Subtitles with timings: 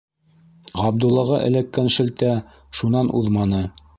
[0.83, 2.33] Ғабдуллаға эләккән шелтә
[2.79, 3.63] шунан уҙманы.